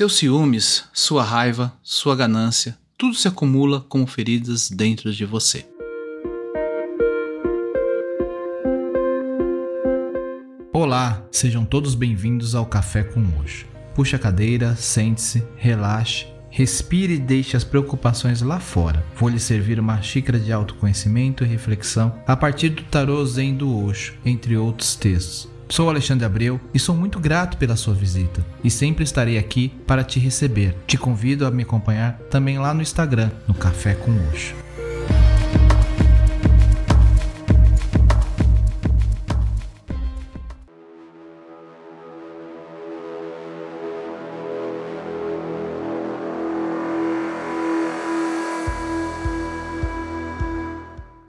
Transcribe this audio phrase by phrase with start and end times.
[0.00, 5.66] Seus ciúmes, sua raiva, sua ganância, tudo se acumula como feridas dentro de você.
[10.72, 13.66] Olá, sejam todos bem-vindos ao Café com Hoje.
[13.94, 19.04] Puxe a cadeira, sente-se, relaxe, respire e deixe as preocupações lá fora.
[19.14, 23.84] Vou lhe servir uma xícara de autoconhecimento e reflexão a partir do tarô Zen do
[23.84, 25.59] Osho, entre outros textos.
[25.70, 30.02] Sou Alexandre Abreu e sou muito grato pela sua visita e sempre estarei aqui para
[30.02, 30.74] te receber.
[30.84, 34.52] Te convido a me acompanhar também lá no Instagram, no Café com Oxo.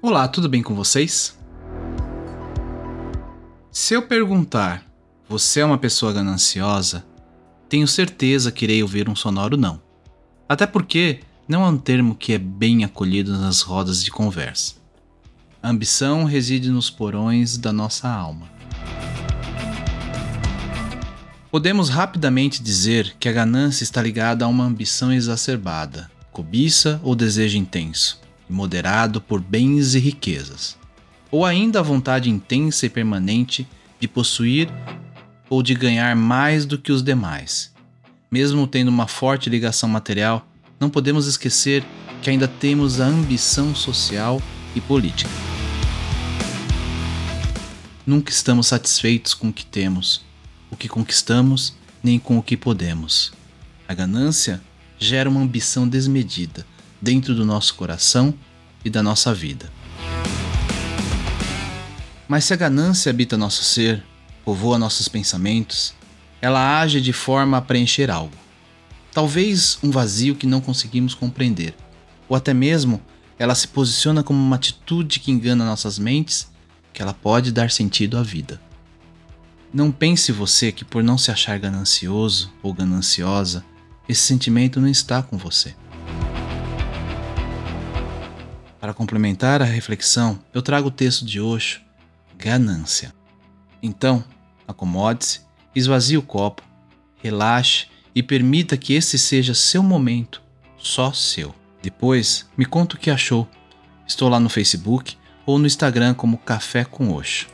[0.00, 1.38] Olá, tudo bem com vocês?
[3.90, 4.86] Se eu perguntar,
[5.28, 7.04] você é uma pessoa gananciosa?
[7.68, 9.82] Tenho certeza que irei ouvir um sonoro não.
[10.48, 14.76] Até porque não é um termo que é bem acolhido nas rodas de conversa.
[15.60, 18.48] A ambição reside nos porões da nossa alma.
[21.50, 27.58] Podemos rapidamente dizer que a ganância está ligada a uma ambição exacerbada, cobiça ou desejo
[27.58, 30.78] intenso, moderado por bens e riquezas
[31.30, 33.66] ou ainda a vontade intensa e permanente
[34.00, 34.68] de possuir
[35.48, 37.72] ou de ganhar mais do que os demais.
[38.30, 40.46] Mesmo tendo uma forte ligação material,
[40.78, 41.84] não podemos esquecer
[42.22, 44.42] que ainda temos a ambição social
[44.74, 45.30] e política.
[48.06, 50.24] Nunca estamos satisfeitos com o que temos,
[50.70, 53.32] o que conquistamos, nem com o que podemos.
[53.86, 54.60] A ganância
[54.98, 56.66] gera uma ambição desmedida
[57.00, 58.34] dentro do nosso coração
[58.84, 59.70] e da nossa vida.
[62.30, 64.04] Mas se a ganância habita nosso ser,
[64.44, 65.92] povoa nossos pensamentos,
[66.40, 68.36] ela age de forma a preencher algo.
[69.12, 71.74] Talvez um vazio que não conseguimos compreender,
[72.28, 73.02] ou até mesmo
[73.36, 76.48] ela se posiciona como uma atitude que engana nossas mentes,
[76.92, 78.60] que ela pode dar sentido à vida.
[79.74, 83.64] Não pense você que por não se achar ganancioso ou gananciosa,
[84.08, 85.74] esse sentimento não está com você.
[88.80, 91.89] Para complementar a reflexão, eu trago o texto de Osho
[92.40, 93.14] ganância.
[93.82, 94.24] Então,
[94.66, 95.40] acomode-se,
[95.74, 96.62] esvazie o copo,
[97.22, 100.42] relaxe e permita que esse seja seu momento,
[100.78, 101.54] só seu.
[101.82, 103.48] Depois, me conta o que achou.
[104.06, 107.46] Estou lá no Facebook ou no Instagram como Café com Oxo.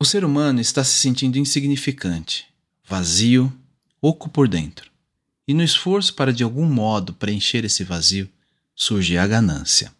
[0.00, 2.46] O ser humano está se sentindo insignificante,
[2.86, 3.50] vazio,
[4.02, 4.93] oco por dentro.
[5.46, 8.30] E no esforço para de algum modo preencher esse vazio,
[8.74, 9.92] surge a ganância.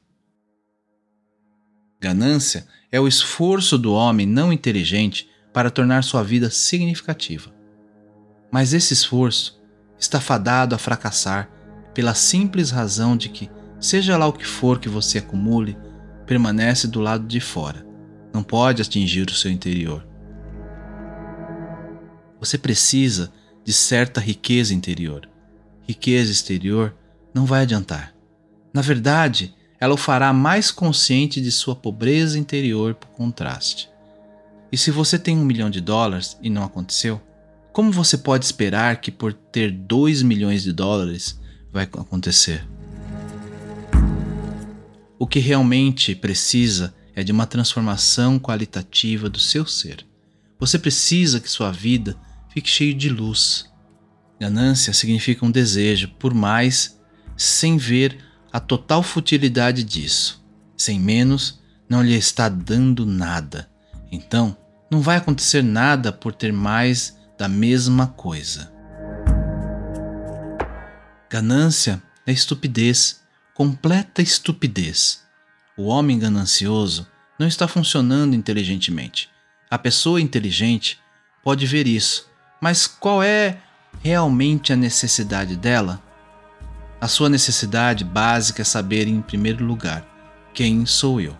[2.00, 7.52] Ganância é o esforço do homem não inteligente para tornar sua vida significativa.
[8.50, 9.62] Mas esse esforço
[9.98, 11.50] está fadado a fracassar
[11.92, 15.76] pela simples razão de que, seja lá o que for que você acumule,
[16.26, 17.86] permanece do lado de fora,
[18.32, 20.06] não pode atingir o seu interior.
[22.40, 23.30] Você precisa
[23.62, 25.28] de certa riqueza interior
[25.86, 26.94] riqueza exterior,
[27.32, 28.14] não vai adiantar.
[28.72, 33.88] Na verdade, ela o fará mais consciente de sua pobreza interior por contraste.
[34.72, 37.20] E se você tem um milhão de dólares e não aconteceu,
[37.72, 41.38] como você pode esperar que por ter dois milhões de dólares
[41.72, 42.66] vai acontecer?
[45.18, 50.06] O que realmente precisa é de uma transformação qualitativa do seu ser.
[50.58, 52.16] Você precisa que sua vida
[52.48, 53.70] fique cheia de luz,
[54.44, 57.00] Ganância significa um desejo por mais
[57.34, 58.18] sem ver
[58.52, 60.44] a total futilidade disso.
[60.76, 63.70] Sem menos, não lhe está dando nada.
[64.12, 64.54] Então,
[64.90, 68.70] não vai acontecer nada por ter mais da mesma coisa.
[71.30, 73.22] Ganância é estupidez,
[73.54, 75.22] completa estupidez.
[75.74, 79.30] O homem ganancioso não está funcionando inteligentemente.
[79.70, 81.00] A pessoa inteligente
[81.42, 82.30] pode ver isso,
[82.60, 83.62] mas qual é
[84.02, 86.02] realmente a necessidade dela?
[87.00, 90.06] A sua necessidade básica é saber, em primeiro lugar,
[90.52, 91.36] quem sou eu.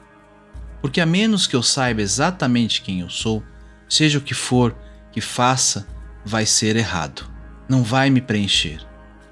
[0.83, 3.43] Porque a menos que eu saiba exatamente quem eu sou,
[3.89, 4.77] seja o que for
[5.11, 5.87] que faça,
[6.25, 7.31] vai ser errado.
[7.69, 8.81] Não vai me preencher.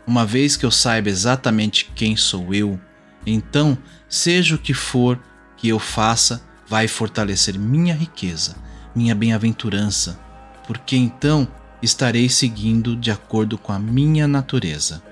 [0.06, 2.80] Uma vez que eu saiba exatamente quem sou eu,
[3.26, 3.76] então,
[4.08, 5.20] seja o que for
[5.56, 8.56] que eu faça, vai fortalecer minha riqueza,
[8.94, 10.18] minha bem-aventurança,
[10.66, 11.46] porque então
[11.82, 15.02] estarei seguindo de acordo com a minha natureza.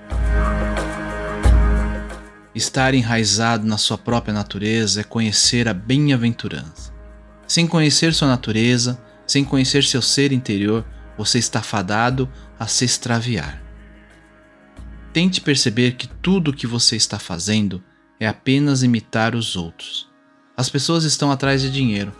[2.55, 6.93] Estar enraizado na sua própria natureza é conhecer a bem-aventurança.
[7.45, 10.85] Sem conhecer sua natureza, sem conhecer seu ser interior,
[11.17, 13.61] você está fadado a se extraviar.
[15.11, 17.83] Tente perceber que tudo o que você está fazendo
[18.19, 20.09] é apenas imitar os outros.
[20.55, 22.13] As pessoas estão atrás de dinheiro,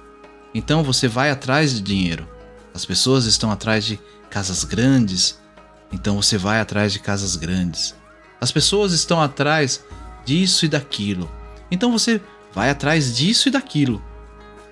[0.53, 2.27] então você vai atrás de dinheiro.
[2.73, 3.99] As pessoas estão atrás de
[4.31, 5.37] casas grandes,
[5.91, 7.93] então você vai atrás de casas grandes.
[8.39, 9.83] As pessoas estão atrás
[10.25, 11.29] disso e daquilo,
[11.69, 12.21] então você
[12.53, 14.01] vai atrás disso e daquilo.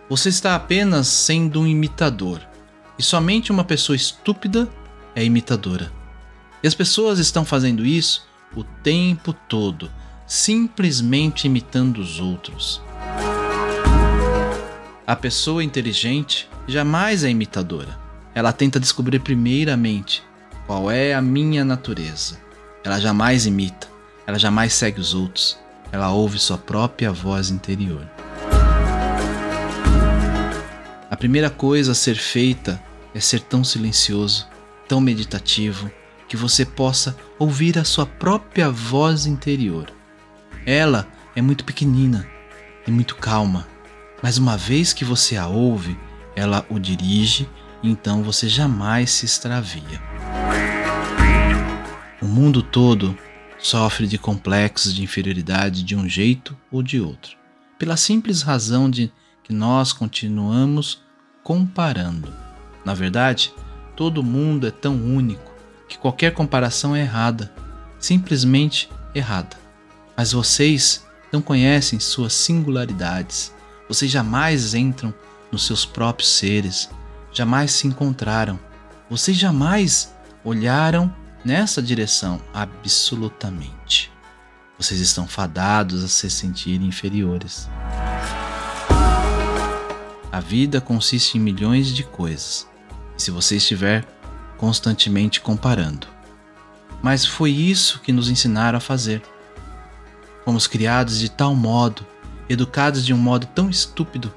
[0.09, 2.41] Você está apenas sendo um imitador,
[2.97, 4.67] e somente uma pessoa estúpida
[5.13, 5.91] é imitadora.
[6.63, 9.91] E as pessoas estão fazendo isso o tempo todo,
[10.25, 12.81] simplesmente imitando os outros.
[15.06, 18.08] A pessoa inteligente jamais é imitadora.
[18.39, 20.24] Ela tenta descobrir primeiramente
[20.65, 22.39] qual é a minha natureza.
[22.86, 23.89] Ela jamais imita,
[24.25, 25.59] ela jamais segue os outros,
[25.91, 28.09] ela ouve sua própria voz interior.
[31.12, 32.81] A primeira coisa a ser feita
[33.13, 34.47] é ser tão silencioso,
[34.88, 35.92] tão meditativo,
[36.25, 39.92] que você possa ouvir a sua própria voz interior.
[40.65, 42.25] Ela é muito pequenina
[42.88, 43.68] e muito calma,
[44.24, 46.00] mas uma vez que você a ouve,
[46.38, 47.45] ela o dirige
[47.81, 50.02] então você jamais se extravia.
[52.22, 53.18] O mundo todo
[53.58, 57.38] sofre de complexos de inferioridade de um jeito ou de outro,
[57.78, 59.12] pela simples razão de
[59.44, 61.02] que nós continuamos
[61.44, 62.31] comparando.
[62.86, 63.54] Na verdade,
[63.96, 65.52] todo mundo é tão único
[65.88, 67.52] que qualquer comparação é errada,
[68.00, 69.58] simplesmente errada.
[70.16, 73.54] Mas vocês não conhecem suas singularidades.
[73.88, 75.14] Vocês jamais entram
[75.52, 76.90] nos seus próprios seres,
[77.31, 78.60] jamais se encontraram.
[79.10, 84.12] Vocês jamais olharam nessa direção absolutamente.
[84.78, 87.70] Vocês estão fadados a se sentirem inferiores.
[90.31, 92.68] A vida consiste em milhões de coisas,
[93.18, 94.06] e se você estiver
[94.58, 96.08] constantemente comparando.
[97.02, 99.22] Mas foi isso que nos ensinaram a fazer.
[100.46, 102.06] Fomos criados de tal modo,
[102.48, 104.34] educados de um modo tão estúpido,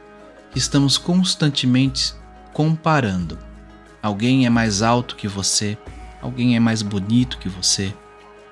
[0.51, 2.15] que estamos constantemente
[2.53, 3.39] comparando.
[4.03, 5.79] Alguém é mais alto que você,
[6.21, 7.95] alguém é mais bonito que você,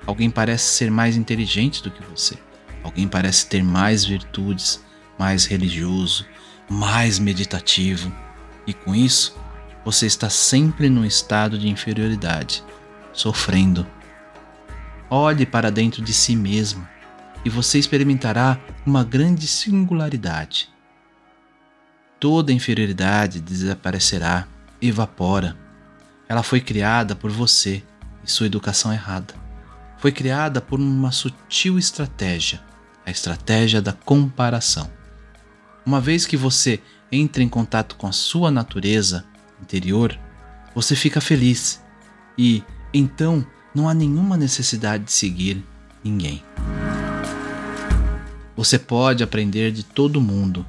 [0.05, 2.37] alguém parece ser mais inteligente do que você,
[2.83, 4.83] alguém parece ter mais virtudes,
[5.19, 6.25] mais religioso,
[6.69, 8.11] mais meditativo,
[8.65, 9.35] e com isso
[9.83, 12.63] você está sempre num estado de inferioridade,
[13.11, 13.85] sofrendo.
[15.09, 16.87] Olhe para dentro de si mesmo
[17.43, 20.69] e você experimentará uma grande singularidade.
[22.21, 24.47] Toda inferioridade desaparecerá,
[24.79, 25.57] evapora.
[26.29, 27.81] Ela foi criada por você
[28.23, 29.33] e sua educação errada.
[29.97, 32.61] Foi criada por uma sutil estratégia,
[33.03, 34.87] a estratégia da comparação.
[35.83, 36.79] Uma vez que você
[37.11, 39.25] entra em contato com a sua natureza
[39.59, 40.15] interior,
[40.75, 41.81] você fica feliz
[42.37, 42.63] e
[42.93, 45.65] então não há nenhuma necessidade de seguir
[46.03, 46.43] ninguém.
[48.55, 50.63] Você pode aprender de todo mundo,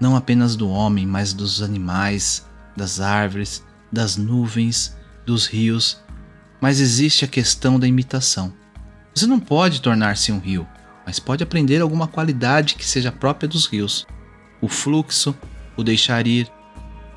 [0.00, 2.46] não apenas do homem, mas dos animais,
[2.76, 6.00] das árvores, das nuvens, dos rios.
[6.60, 8.52] Mas existe a questão da imitação.
[9.14, 10.66] Você não pode tornar-se um rio,
[11.06, 14.06] mas pode aprender alguma qualidade que seja própria dos rios
[14.60, 15.36] o fluxo,
[15.76, 16.50] o deixar ir.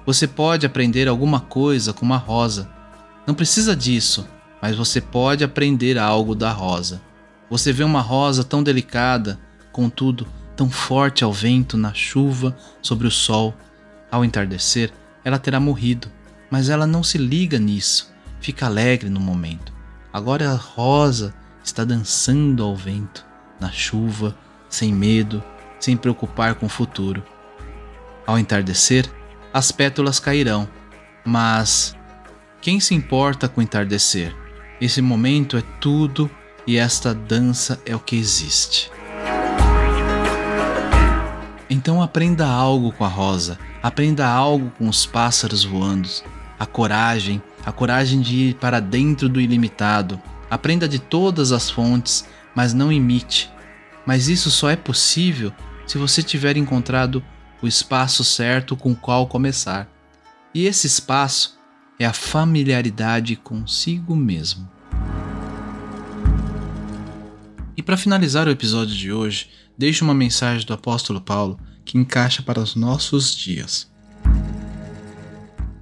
[0.05, 2.69] Você pode aprender alguma coisa com uma rosa.
[3.27, 4.27] Não precisa disso,
[4.61, 7.01] mas você pode aprender algo da rosa.
[7.49, 9.39] Você vê uma rosa tão delicada,
[9.71, 10.27] contudo
[10.59, 13.55] tão forte ao vento, na chuva, sobre o sol.
[14.11, 14.91] Ao entardecer,
[15.23, 16.11] ela terá morrido,
[16.51, 19.71] mas ela não se liga nisso, fica alegre no momento.
[20.11, 23.25] Agora a rosa está dançando ao vento,
[23.57, 24.35] na chuva,
[24.67, 25.41] sem medo,
[25.79, 27.23] sem preocupar com o futuro.
[28.27, 29.09] Ao entardecer,
[29.53, 30.67] as pétalas cairão,
[31.23, 31.95] mas
[32.59, 34.35] quem se importa com o entardecer?
[34.81, 36.29] Esse momento é tudo
[36.67, 38.91] e esta dança é o que existe.
[41.69, 46.09] Então aprenda algo com a rosa, aprenda algo com os pássaros voando,
[46.57, 50.19] a coragem, a coragem de ir para dentro do ilimitado.
[50.49, 53.51] Aprenda de todas as fontes, mas não imite.
[54.05, 55.53] Mas isso só é possível
[55.85, 57.23] se você tiver encontrado
[57.61, 59.87] o espaço certo com o qual começar.
[60.53, 61.59] E esse espaço
[61.99, 64.67] é a familiaridade consigo mesmo.
[67.89, 72.59] Para finalizar o episódio de hoje, deixo uma mensagem do apóstolo Paulo que encaixa para
[72.61, 73.91] os nossos dias.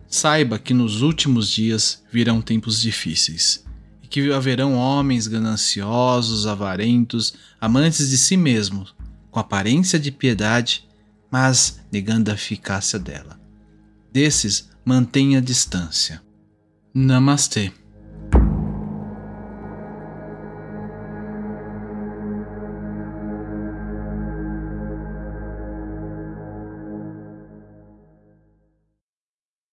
[0.07, 3.65] Saiba que nos últimos dias virão tempos difíceis,
[4.01, 8.95] e que haverão homens gananciosos, avarentos, amantes de si mesmos,
[9.29, 10.87] com aparência de piedade,
[11.29, 13.37] mas negando a eficácia dela.
[14.13, 16.21] Desses, mantenha distância.
[16.93, 17.73] Namastê.